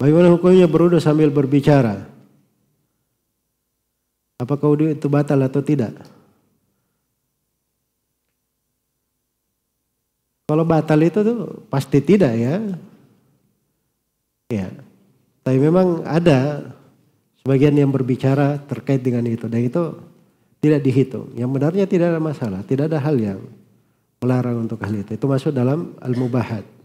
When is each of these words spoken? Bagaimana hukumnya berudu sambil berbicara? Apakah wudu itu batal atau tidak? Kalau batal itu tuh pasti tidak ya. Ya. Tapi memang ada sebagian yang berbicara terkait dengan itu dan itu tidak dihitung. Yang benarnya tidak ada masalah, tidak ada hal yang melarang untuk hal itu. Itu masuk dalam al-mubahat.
Bagaimana 0.00 0.32
hukumnya 0.32 0.64
berudu 0.64 0.96
sambil 0.96 1.28
berbicara? 1.28 2.08
Apakah 4.40 4.72
wudu 4.72 4.88
itu 4.88 5.12
batal 5.12 5.44
atau 5.44 5.60
tidak? 5.60 5.92
Kalau 10.48 10.64
batal 10.64 11.04
itu 11.04 11.20
tuh 11.20 11.68
pasti 11.68 12.00
tidak 12.00 12.32
ya. 12.32 12.56
Ya. 14.48 14.72
Tapi 15.44 15.58
memang 15.60 16.00
ada 16.08 16.72
sebagian 17.44 17.76
yang 17.76 17.92
berbicara 17.92 18.56
terkait 18.56 19.04
dengan 19.04 19.28
itu 19.28 19.52
dan 19.52 19.60
itu 19.60 20.00
tidak 20.64 20.80
dihitung. 20.80 21.28
Yang 21.36 21.50
benarnya 21.52 21.84
tidak 21.84 22.16
ada 22.16 22.20
masalah, 22.24 22.64
tidak 22.64 22.88
ada 22.88 23.04
hal 23.04 23.20
yang 23.20 23.40
melarang 24.24 24.64
untuk 24.64 24.80
hal 24.80 24.96
itu. 24.96 25.12
Itu 25.12 25.28
masuk 25.28 25.52
dalam 25.52 25.92
al-mubahat. 26.00 26.79